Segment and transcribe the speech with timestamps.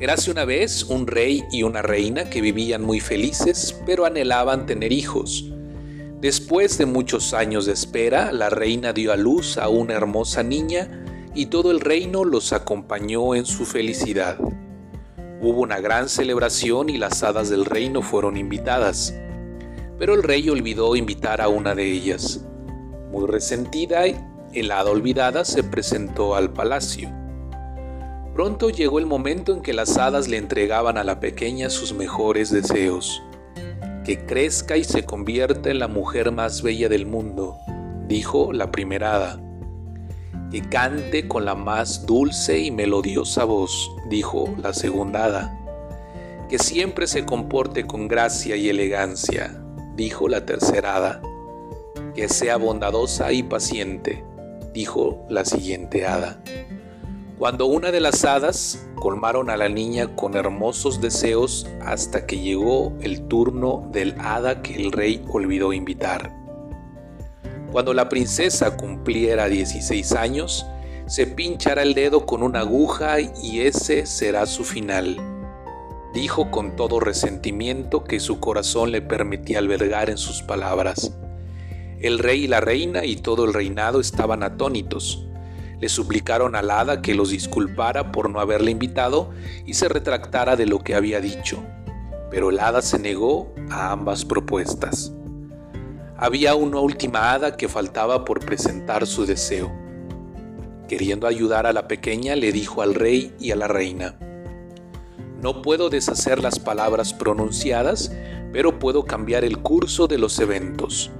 [0.00, 4.92] Érase una vez un rey y una reina que vivían muy felices, pero anhelaban tener
[4.92, 5.52] hijos.
[6.22, 11.04] Después de muchos años de espera, la reina dio a luz a una hermosa niña
[11.34, 14.38] y todo el reino los acompañó en su felicidad.
[15.42, 19.14] Hubo una gran celebración y las hadas del reino fueron invitadas,
[19.98, 22.46] pero el rey olvidó invitar a una de ellas.
[23.12, 27.20] Muy resentida, el hada olvidada se presentó al palacio.
[28.34, 32.50] Pronto llegó el momento en que las hadas le entregaban a la pequeña sus mejores
[32.50, 33.22] deseos.
[34.04, 37.58] Que crezca y se convierta en la mujer más bella del mundo,
[38.06, 39.40] dijo la primera hada.
[40.50, 45.56] Que cante con la más dulce y melodiosa voz, dijo la segunda hada.
[46.48, 49.62] Que siempre se comporte con gracia y elegancia,
[49.96, 51.22] dijo la tercera hada.
[52.14, 54.24] Que sea bondadosa y paciente,
[54.72, 56.42] dijo la siguiente hada.
[57.40, 62.92] Cuando una de las hadas colmaron a la niña con hermosos deseos hasta que llegó
[63.00, 66.36] el turno del hada que el rey olvidó invitar.
[67.72, 70.66] Cuando la princesa cumpliera 16 años,
[71.06, 75.16] se pinchará el dedo con una aguja y ese será su final.
[76.12, 81.16] Dijo con todo resentimiento que su corazón le permitía albergar en sus palabras.
[82.00, 85.26] El rey y la reina y todo el reinado estaban atónitos
[85.80, 89.30] le suplicaron al hada que los disculpara por no haberle invitado
[89.66, 91.62] y se retractara de lo que había dicho,
[92.30, 95.12] pero el hada se negó a ambas propuestas.
[96.16, 99.72] Había una última hada que faltaba por presentar su deseo.
[100.86, 104.18] Queriendo ayudar a la pequeña, le dijo al rey y a la reina,
[105.40, 108.12] No puedo deshacer las palabras pronunciadas,
[108.52, 111.10] pero puedo cambiar el curso de los eventos.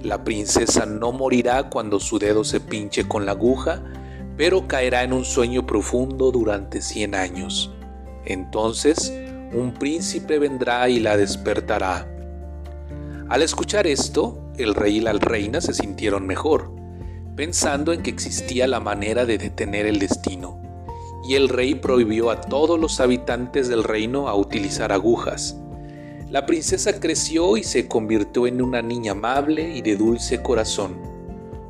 [0.00, 3.82] La princesa no morirá cuando su dedo se pinche con la aguja,
[4.36, 7.72] pero caerá en un sueño profundo durante cien años.
[8.24, 9.12] Entonces
[9.52, 12.08] un príncipe vendrá y la despertará.
[13.28, 16.72] Al escuchar esto, el rey y la reina se sintieron mejor,
[17.34, 20.60] pensando en que existía la manera de detener el destino,
[21.28, 25.56] y el rey prohibió a todos los habitantes del reino a utilizar agujas.
[26.30, 30.96] La princesa creció y se convirtió en una niña amable y de dulce corazón.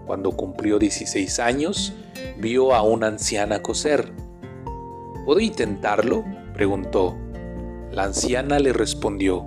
[0.07, 1.95] Cuando cumplió 16 años,
[2.39, 4.13] vio a una anciana coser.
[5.25, 6.25] ¿Puedo intentarlo?
[6.55, 7.17] preguntó.
[7.91, 9.45] La anciana le respondió,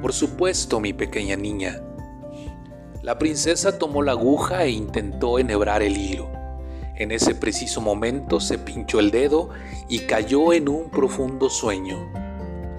[0.00, 1.82] Por supuesto, mi pequeña niña.
[3.02, 6.30] La princesa tomó la aguja e intentó enhebrar el hilo.
[6.96, 9.50] En ese preciso momento se pinchó el dedo
[9.88, 12.12] y cayó en un profundo sueño.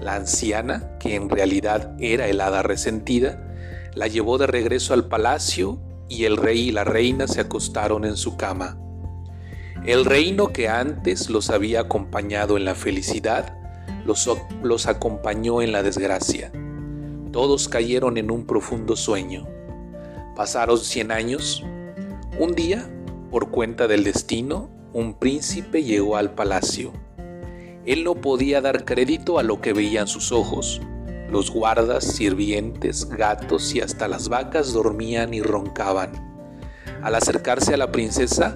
[0.00, 3.42] La anciana, que en realidad era el hada resentida,
[3.94, 8.16] la llevó de regreso al palacio y el rey y la reina se acostaron en
[8.16, 8.78] su cama.
[9.84, 13.54] El reino que antes los había acompañado en la felicidad,
[14.06, 14.30] los,
[14.62, 16.50] los, acompañó en la desgracia.
[17.32, 19.46] Todos cayeron en un profundo sueño.
[20.36, 21.62] Pasaron cien años.
[22.38, 22.88] Un día,
[23.30, 26.90] por cuenta del destino, un príncipe llegó al palacio.
[27.84, 30.80] Él no podía dar crédito a lo que veían sus ojos.
[31.30, 36.12] Los guardas, sirvientes, gatos y hasta las vacas dormían y roncaban.
[37.02, 38.54] Al acercarse a la princesa,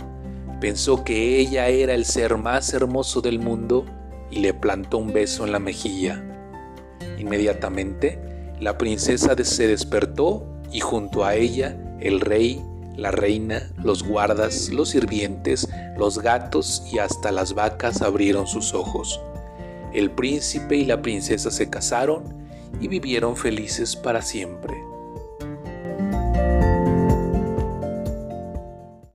[0.60, 3.84] Pensó que ella era el ser más hermoso del mundo
[4.30, 6.24] y le plantó un beso en la mejilla.
[7.16, 8.18] Inmediatamente,
[8.60, 12.60] la princesa se despertó y junto a ella el rey,
[12.96, 19.20] la reina, los guardas, los sirvientes, los gatos y hasta las vacas abrieron sus ojos.
[19.94, 22.24] El príncipe y la princesa se casaron
[22.80, 24.87] y vivieron felices para siempre.